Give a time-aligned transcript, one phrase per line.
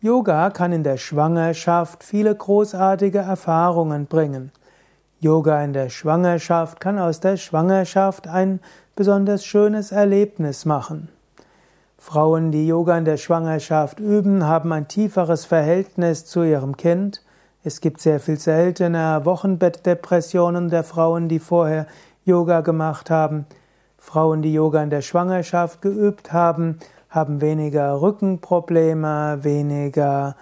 [0.00, 4.52] Yoga kann in der Schwangerschaft viele großartige Erfahrungen bringen.
[5.18, 8.60] Yoga in der Schwangerschaft kann aus der Schwangerschaft ein
[8.94, 11.08] besonders schönes Erlebnis machen.
[11.98, 17.24] Frauen, die Yoga in der Schwangerschaft üben, haben ein tieferes Verhältnis zu ihrem Kind.
[17.64, 21.88] Es gibt sehr viel seltener Wochenbettdepressionen der Frauen, die vorher
[22.24, 23.46] Yoga gemacht haben.
[23.96, 30.36] Frauen, die Yoga in der Schwangerschaft geübt haben, haben weniger Rückenprobleme, weniger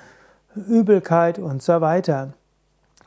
[0.54, 2.32] Übelkeit und so weiter.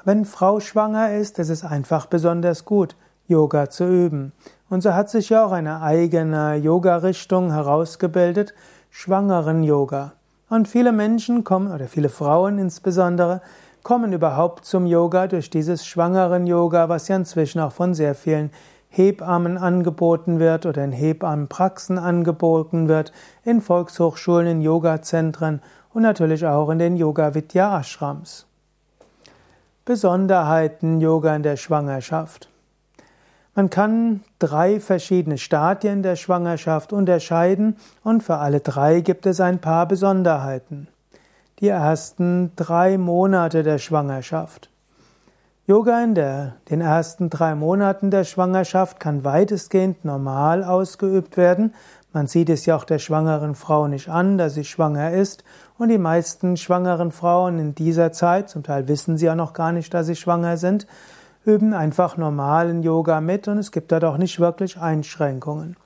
[0.05, 2.95] Wenn Frau schwanger ist, ist es einfach besonders gut,
[3.27, 4.31] Yoga zu üben.
[4.69, 8.53] Und so hat sich ja auch eine eigene Yoga-Richtung herausgebildet,
[8.89, 10.13] schwangeren Yoga.
[10.49, 13.41] Und viele Menschen kommen, oder viele Frauen insbesondere,
[13.83, 18.51] kommen überhaupt zum Yoga durch dieses schwangeren Yoga, was ja inzwischen auch von sehr vielen
[18.89, 23.11] Hebammen angeboten wird oder in Hebammenpraxen angeboten wird,
[23.43, 25.61] in Volkshochschulen, in Yogazentren
[25.93, 28.45] und natürlich auch in den Yoga Vidya Ashrams.
[29.85, 32.49] Besonderheiten Yoga in der Schwangerschaft.
[33.55, 39.59] Man kann drei verschiedene Stadien der Schwangerschaft unterscheiden und für alle drei gibt es ein
[39.59, 40.87] paar Besonderheiten.
[41.59, 44.68] Die ersten drei Monate der Schwangerschaft.
[45.69, 51.75] Yoga in der, den ersten drei Monaten der Schwangerschaft kann weitestgehend normal ausgeübt werden.
[52.11, 55.43] Man sieht es ja auch der schwangeren Frau nicht an, dass sie schwanger ist.
[55.77, 59.71] Und die meisten schwangeren Frauen in dieser Zeit, zum Teil wissen sie ja noch gar
[59.71, 60.87] nicht, dass sie schwanger sind,
[61.45, 65.77] üben einfach normalen Yoga mit und es gibt dort auch nicht wirklich Einschränkungen.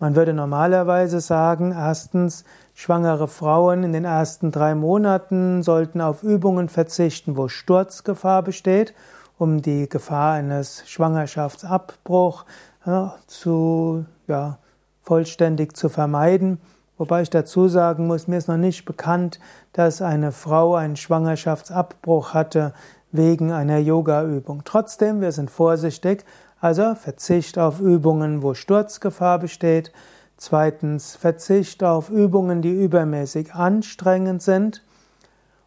[0.00, 2.42] Man würde normalerweise sagen, erstens,
[2.74, 8.92] schwangere Frauen in den ersten drei Monaten sollten auf Übungen verzichten, wo Sturzgefahr besteht
[9.40, 12.44] um die Gefahr eines Schwangerschaftsabbruchs
[12.84, 14.58] ja, zu, ja,
[15.02, 16.60] vollständig zu vermeiden.
[16.98, 19.40] Wobei ich dazu sagen muss, mir ist noch nicht bekannt,
[19.72, 22.74] dass eine Frau einen Schwangerschaftsabbruch hatte
[23.12, 24.60] wegen einer Yoga-Übung.
[24.66, 26.26] Trotzdem, wir sind vorsichtig,
[26.60, 29.90] also Verzicht auf Übungen, wo Sturzgefahr besteht.
[30.36, 34.82] Zweitens Verzicht auf Übungen, die übermäßig anstrengend sind.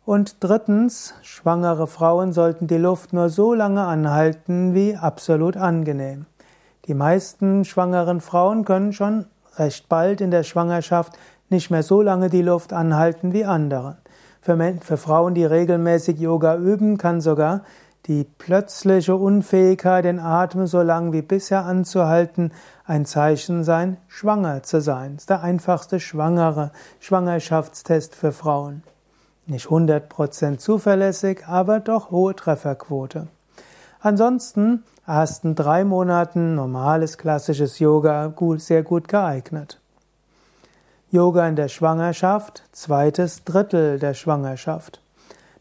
[0.06, 6.26] Und drittens, schwangere Frauen sollten die Luft nur so lange anhalten wie absolut angenehm.
[6.88, 11.14] Die meisten schwangeren Frauen können schon recht bald in der Schwangerschaft
[11.50, 13.96] nicht mehr so lange die Luft anhalten wie andere.
[14.42, 17.62] Für, für Frauen, die regelmäßig Yoga üben, kann sogar
[18.08, 22.52] die plötzliche Unfähigkeit, den Atem so lang wie bisher anzuhalten,
[22.84, 25.14] ein Zeichen sein, schwanger zu sein.
[25.14, 28.84] Das ist der einfachste schwangere Schwangerschaftstest für Frauen.
[29.46, 33.28] Nicht 100% zuverlässig, aber doch hohe Trefferquote.
[34.00, 39.80] Ansonsten ersten drei Monaten normales klassisches Yoga gut, sehr gut geeignet.
[41.12, 45.02] Yoga in der Schwangerschaft, zweites Drittel der Schwangerschaft.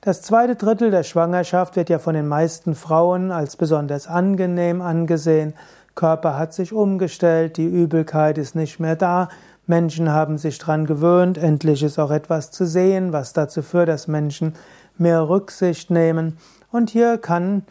[0.01, 5.55] Das zweite Drittel der Schwangerschaft wird ja von den meisten Frauen als besonders angenehm angesehen.
[5.95, 9.29] Körper hat sich umgestellt, die Übelkeit ist nicht mehr da,
[9.67, 14.09] Menschen haben sich dran gewöhnt, endlich ist auch etwas zu sehen, was dazu führt, dass
[14.09, 14.55] Menschen
[14.99, 16.39] mehr Rücksicht nehmen.
[16.71, 17.63] Und hier kann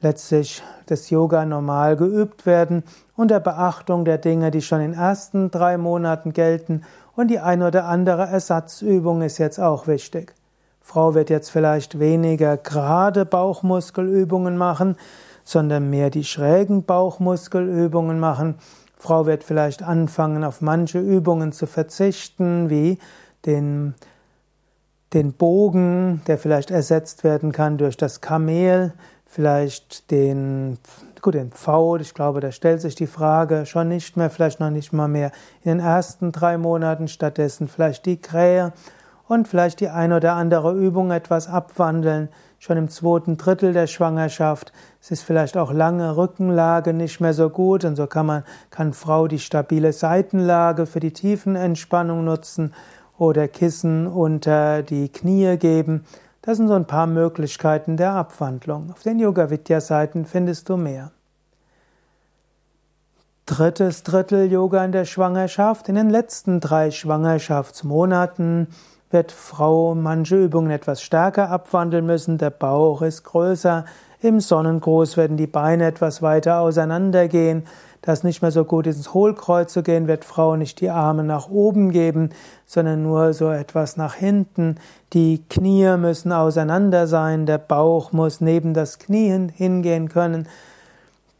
[0.00, 2.82] letztlich das Yoga normal geübt werden
[3.16, 6.82] unter Beachtung der Dinge, die schon in den ersten drei Monaten gelten.
[7.16, 10.34] Und die ein oder andere Ersatzübung ist jetzt auch wichtig.
[10.80, 14.96] Frau wird jetzt vielleicht weniger gerade Bauchmuskelübungen machen,
[15.44, 18.56] sondern mehr die schrägen Bauchmuskelübungen machen.
[19.00, 22.98] Frau wird vielleicht anfangen, auf manche Übungen zu verzichten, wie
[23.46, 23.94] den,
[25.14, 28.92] den Bogen, der vielleicht ersetzt werden kann durch das Kamel,
[29.24, 30.76] vielleicht den,
[31.22, 34.70] gut, den Pfau, ich glaube, da stellt sich die Frage schon nicht mehr, vielleicht noch
[34.70, 35.32] nicht mal mehr
[35.62, 38.74] in den ersten drei Monaten, stattdessen vielleicht die Krähe
[39.28, 42.28] und vielleicht die ein oder andere Übung etwas abwandeln,
[42.60, 44.72] schon im zweiten Drittel der Schwangerschaft.
[45.00, 48.92] Es ist vielleicht auch lange Rückenlage nicht mehr so gut und so kann man, kann
[48.92, 52.74] Frau die stabile Seitenlage für die Tiefenentspannung nutzen
[53.16, 56.04] oder Kissen unter die Knie geben.
[56.42, 58.90] Das sind so ein paar Möglichkeiten der Abwandlung.
[58.90, 61.12] Auf den Yoga Vidya Seiten findest du mehr.
[63.46, 65.88] Drittes Drittel Yoga in der Schwangerschaft.
[65.88, 68.68] In den letzten drei Schwangerschaftsmonaten
[69.10, 73.84] wird Frau manche Übungen etwas stärker abwandeln müssen, der Bauch ist größer,
[74.22, 77.64] im Sonnengruß werden die Beine etwas weiter auseinandergehen,
[78.02, 80.90] da es nicht mehr so gut ist, ins Hohlkreuz zu gehen, wird Frau nicht die
[80.90, 82.30] Arme nach oben geben,
[82.66, 84.76] sondern nur so etwas nach hinten.
[85.12, 90.48] Die Knie müssen auseinander sein, der Bauch muss neben das Knie hingehen können.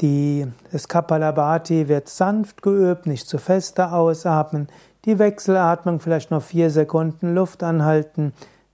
[0.01, 4.69] Die, das Kapalabhati wird sanft geübt, nicht zu feste ausatmen.
[5.05, 8.33] Die Wechselatmung vielleicht noch vier Sekunden Luft anhalten.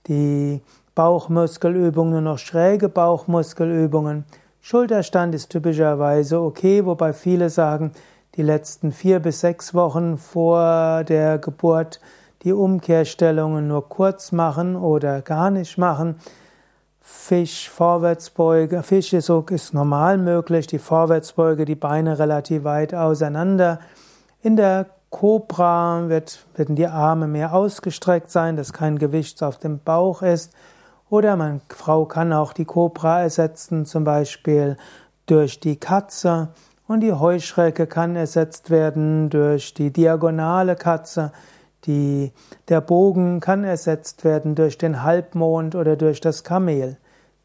[0.08, 0.62] die
[0.94, 4.24] Bauchmuskelübungen nur noch schräge Bauchmuskelübungen.
[4.62, 7.92] Schulterstand ist typischerweise okay, wobei viele sagen,
[8.36, 12.00] die letzten vier bis sechs Wochen vor der Geburt
[12.42, 16.16] die Umkehrstellungen nur kurz machen oder gar nicht machen.
[17.00, 23.80] Fisch, Vorwärtsbeuge, Fisch ist, ist normal möglich, die Vorwärtsbeuge, die Beine relativ weit auseinander.
[24.42, 29.78] In der Cobra wird, werden die Arme mehr ausgestreckt sein, dass kein Gewicht auf dem
[29.78, 30.52] Bauch ist.
[31.08, 34.76] Oder man, Frau kann auch die Cobra ersetzen, zum Beispiel
[35.24, 36.48] durch die Katze.
[36.86, 41.32] Und die Heuschrecke kann ersetzt werden durch die diagonale Katze.
[41.86, 42.30] Die,
[42.68, 46.98] der Bogen kann ersetzt werden durch den Halbmond oder durch das Kamel.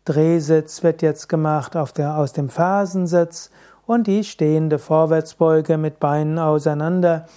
[0.04, 3.50] Drehsitz wird jetzt gemacht der, aus dem Fersensitz
[3.86, 7.28] und die stehende Vorwärtsbeuge mit Beinen auseinander.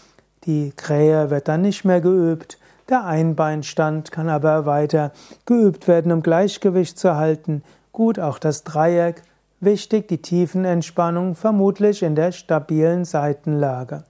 [0.47, 2.59] Die Krähe wird dann nicht mehr geübt.
[2.89, 5.13] Der Einbeinstand kann aber weiter
[5.47, 7.63] geübt werden, um Gleichgewicht zu halten.
[7.93, 9.23] Gut auch das Dreieck
[9.65, 14.05] Wichtig die Tiefenentspannung, vermutlich in der stabilen Seitenlage.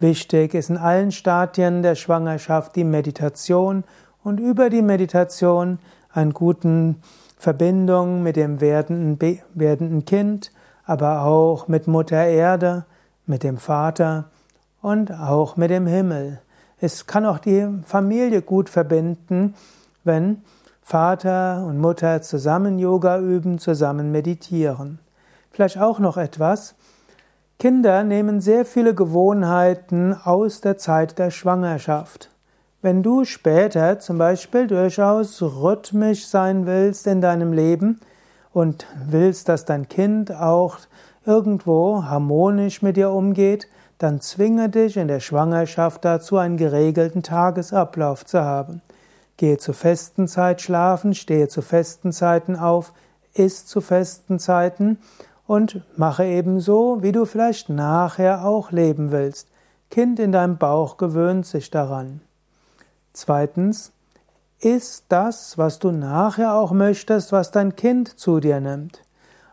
[0.00, 3.84] Wichtig ist in allen Stadien der Schwangerschaft die Meditation
[4.24, 5.78] und über die Meditation
[6.10, 6.94] eine gute
[7.36, 10.52] Verbindung mit dem werdenden, werdenden Kind,
[10.86, 12.86] aber auch mit Mutter Erde,
[13.26, 14.30] mit dem Vater
[14.82, 16.40] und auch mit dem Himmel.
[16.80, 19.54] Es kann auch die Familie gut verbinden,
[20.04, 20.42] wenn
[20.82, 25.00] Vater und Mutter zusammen Yoga üben, zusammen meditieren.
[25.50, 26.76] Vielleicht auch noch etwas.
[27.58, 32.30] Kinder nehmen sehr viele Gewohnheiten aus der Zeit der Schwangerschaft.
[32.80, 37.98] Wenn du später zum Beispiel durchaus rhythmisch sein willst in deinem Leben
[38.52, 40.78] und willst, dass dein Kind auch
[41.26, 43.66] irgendwo harmonisch mit dir umgeht,
[43.98, 48.80] dann zwinge dich in der Schwangerschaft dazu, einen geregelten Tagesablauf zu haben.
[49.36, 52.92] Gehe zu festen Zeit schlafen, stehe zu festen Zeiten auf,
[53.34, 54.98] iss zu festen Zeiten
[55.46, 59.48] und mache ebenso, wie du vielleicht nachher auch leben willst.
[59.90, 62.20] Kind in deinem Bauch gewöhnt sich daran.
[63.12, 63.92] Zweitens,
[64.60, 69.02] iss das, was du nachher auch möchtest, was dein Kind zu dir nimmt.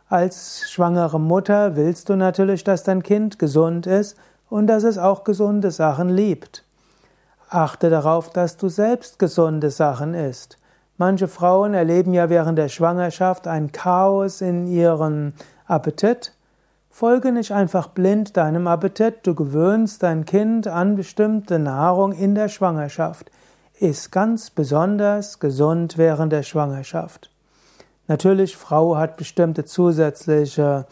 [0.07, 4.17] Als schwangere Mutter willst du natürlich, dass dein Kind gesund ist
[4.49, 6.63] und dass es auch gesunde Sachen liebt.
[7.49, 10.57] Achte darauf, dass du selbst gesunde Sachen isst.
[10.97, 15.33] Manche Frauen erleben ja während der Schwangerschaft ein Chaos in ihrem
[15.67, 16.33] Appetit.
[16.89, 22.47] Folge nicht einfach blind deinem Appetit, du gewöhnst dein Kind an bestimmte Nahrung in der
[22.47, 23.29] Schwangerschaft.
[23.77, 27.29] Iss ganz besonders gesund während der Schwangerschaft.
[28.07, 30.85] Natürlich, Frau hat bestimmte zusätzliche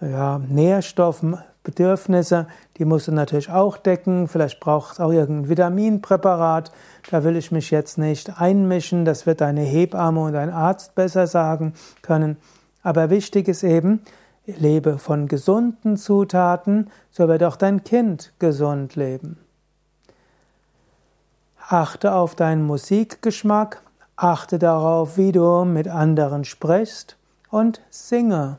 [0.00, 1.24] ja, Nährstoffe,
[1.64, 4.26] Bedürfnisse, die musst du natürlich auch decken.
[4.26, 6.72] Vielleicht brauchst du auch irgendein Vitaminpräparat.
[7.10, 9.04] Da will ich mich jetzt nicht einmischen.
[9.04, 12.36] Das wird deine Hebamme und dein Arzt besser sagen können.
[12.82, 14.02] Aber wichtig ist eben,
[14.46, 19.38] lebe von gesunden Zutaten, so wird auch dein Kind gesund leben.
[21.68, 23.82] Achte auf deinen Musikgeschmack,
[24.16, 27.16] achte darauf, wie du mit anderen sprichst
[27.50, 28.58] und singe.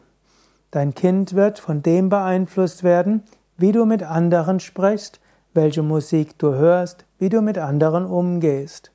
[0.74, 3.22] Dein Kind wird von dem beeinflusst werden,
[3.58, 5.20] wie du mit anderen sprichst,
[5.54, 8.92] welche Musik du hörst, wie du mit anderen umgehst.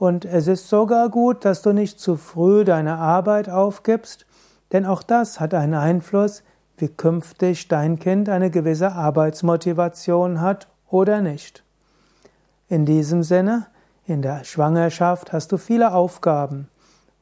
[0.00, 4.26] Und es ist sogar gut, dass du nicht zu früh deine Arbeit aufgibst,
[4.72, 6.42] denn auch das hat einen Einfluss,
[6.76, 11.62] wie künftig dein Kind eine gewisse Arbeitsmotivation hat oder nicht.
[12.66, 13.68] In diesem Sinne,
[14.06, 16.66] in der Schwangerschaft hast du viele Aufgaben.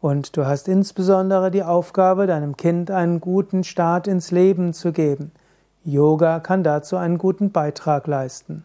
[0.01, 5.31] Und du hast insbesondere die Aufgabe, deinem Kind einen guten Start ins Leben zu geben.
[5.85, 8.65] Yoga kann dazu einen guten Beitrag leisten.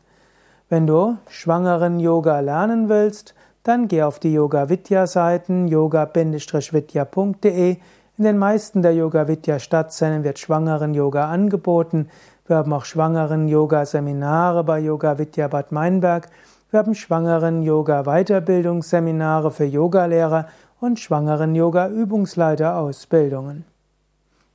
[0.70, 7.78] Wenn du schwangeren Yoga lernen willst, dann geh auf die Yoga Vidya Seiten yoga-vidya.de.
[8.18, 12.08] In den meisten der Yoga Vidya Stadtzellen wird schwangeren Yoga angeboten.
[12.48, 16.30] Wir haben auch schwangeren Yoga Seminare bei Yoga Vidya Bad Meinberg.
[16.72, 20.48] Wir haben schwangeren Yoga Weiterbildungsseminare für Yogalehrer
[20.86, 23.66] und schwangeren Yoga-Übungsleiter-Ausbildungen.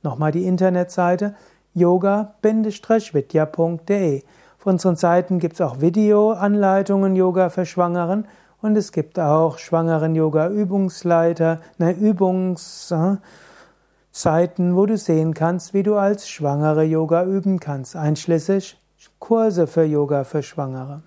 [0.01, 1.35] Nochmal die Internetseite
[1.73, 4.23] yoga-vidya.de.
[4.57, 8.25] Auf unseren Seiten gibt es auch Videoanleitungen Yoga für Schwangeren
[8.61, 13.19] und es gibt auch schwangeren Yoga-Übungsleiter, ne, Übungsseiten,
[14.75, 18.77] wo du sehen kannst, wie du als Schwangere Yoga üben kannst, einschließlich
[19.19, 21.01] Kurse für Yoga für Schwangere.